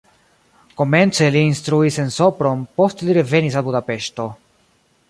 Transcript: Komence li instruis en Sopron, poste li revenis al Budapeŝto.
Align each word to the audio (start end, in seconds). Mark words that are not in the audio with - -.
Komence 0.79 1.27
li 1.35 1.43
instruis 1.49 2.01
en 2.05 2.09
Sopron, 2.17 2.65
poste 2.81 3.11
li 3.11 3.19
revenis 3.21 3.61
al 3.61 3.71
Budapeŝto. 3.71 4.29